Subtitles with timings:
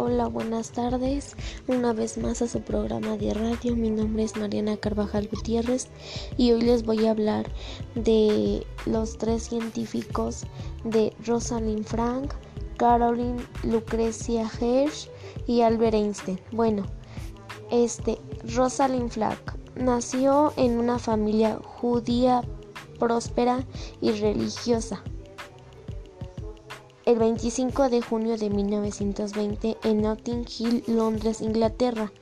[0.00, 1.34] Hola, buenas tardes.
[1.66, 3.74] Una vez más a su programa de radio.
[3.74, 5.88] Mi nombre es Mariana Carvajal Gutiérrez
[6.36, 7.50] y hoy les voy a hablar
[7.96, 10.44] de los tres científicos
[10.84, 12.32] de Rosalind Frank,
[12.76, 15.10] Caroline Lucrecia Hirsch
[15.48, 16.38] y Albert Einstein.
[16.52, 16.84] Bueno,
[17.72, 18.20] este
[18.54, 22.42] Rosalind Frank nació en una familia judía
[23.00, 23.66] próspera
[24.00, 25.02] y religiosa
[27.08, 32.12] el 25 de junio de 1920 en Notting Hill, Londres, Inglaterra,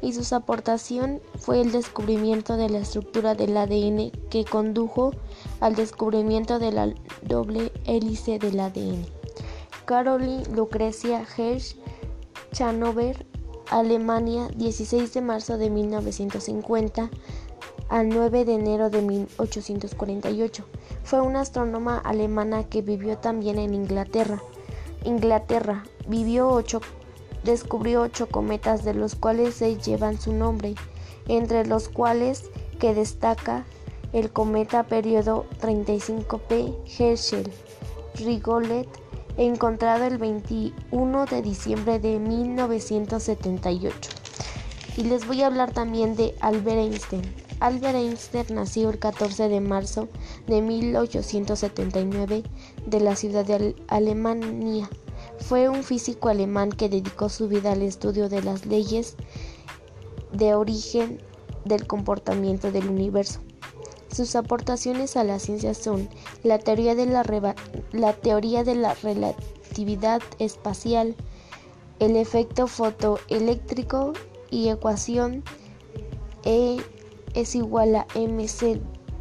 [0.00, 5.12] y su aportación fue el descubrimiento de la estructura del ADN que condujo
[5.60, 9.04] al descubrimiento de la doble hélice del ADN.
[9.84, 11.76] Caroline Lucrecia Hirsch,
[12.52, 13.26] Chanover,
[13.68, 17.10] Alemania, 16 de marzo de 1950
[17.92, 20.64] al 9 de enero de 1848.
[21.04, 24.42] Fue una astrónoma alemana que vivió también en Inglaterra.
[25.04, 26.80] Inglaterra vivió ocho,
[27.44, 30.74] descubrió ocho cometas de los cuales seis llevan su nombre,
[31.28, 32.44] entre los cuales
[32.80, 33.66] que destaca
[34.14, 37.52] el cometa periodo 35P Herschel
[38.14, 38.88] Rigolet
[39.36, 44.10] encontrado el 21 de diciembre de 1978.
[44.96, 47.41] Y les voy a hablar también de Albert Einstein.
[47.62, 50.08] Albert Einstein nació el 14 de marzo
[50.48, 52.42] de 1879
[52.86, 54.90] de la ciudad de Alemania.
[55.38, 59.14] Fue un físico alemán que dedicó su vida al estudio de las leyes
[60.32, 61.22] de origen
[61.64, 63.38] del comportamiento del universo.
[64.10, 66.08] Sus aportaciones a la ciencia son
[66.42, 67.22] la teoría de la,
[68.94, 71.14] relatividad espacial,
[72.00, 74.14] el efecto fotoeléctrico
[74.50, 75.44] y ecuación
[76.44, 76.80] E
[77.34, 78.80] es igual a mc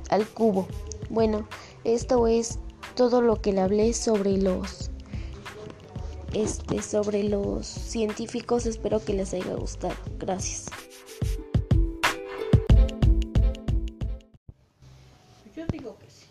[0.10, 0.68] al cubo.
[1.10, 1.48] Bueno,
[1.84, 2.60] esto es
[2.96, 4.92] todo lo que le hablé sobre los
[6.34, 8.66] este sobre los científicos.
[8.66, 9.96] Espero que les haya gustado.
[10.18, 10.68] Gracias.
[15.56, 16.26] Yo digo que sí.